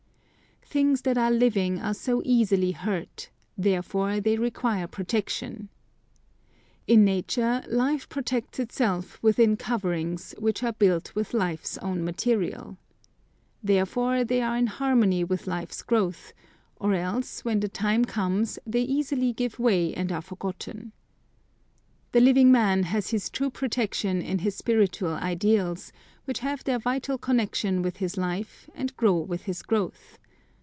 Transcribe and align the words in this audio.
Things 0.81 1.01
that 1.01 1.17
are 1.17 1.31
living 1.31 1.81
are 1.81 1.93
so 1.93 2.21
easily 2.23 2.71
hurt; 2.71 3.29
therefore 3.57 4.21
they 4.21 4.37
require 4.37 4.87
protection. 4.87 5.67
In 6.87 7.03
nature, 7.03 7.61
life 7.67 8.07
protects 8.07 8.57
itself 8.57 9.21
within 9.21 9.49
in 9.49 9.57
coverings, 9.57 10.33
which 10.37 10.63
are 10.63 10.71
built 10.71 11.13
with 11.13 11.33
life's 11.33 11.77
own 11.79 12.05
material. 12.05 12.77
Therefore 13.61 14.23
they 14.23 14.41
are 14.41 14.55
in 14.55 14.67
harmony 14.67 15.25
with 15.25 15.45
life's 15.45 15.81
growth, 15.83 16.31
or 16.77 16.93
else 16.93 17.43
when 17.43 17.59
the 17.59 17.67
time 17.67 18.05
comes 18.05 18.57
they 18.65 18.81
easily 18.83 19.33
give 19.33 19.59
way 19.59 19.93
and 19.93 20.09
are 20.09 20.21
forgotten. 20.21 20.93
The 22.13 22.21
living 22.21 22.49
man 22.49 22.83
has 22.83 23.09
his 23.09 23.29
true 23.29 23.49
protection 23.49 24.21
in 24.21 24.39
his 24.39 24.55
spiritual 24.55 25.15
ideals, 25.15 25.91
which 26.23 26.39
have 26.39 26.63
their 26.63 26.79
vital 26.79 27.17
connection 27.17 27.81
with 27.81 27.97
his 27.97 28.15
life 28.15 28.69
and 28.73 28.95
grow 28.95 29.17
with 29.17 29.41
his 29.41 29.63
growth. 29.63 30.17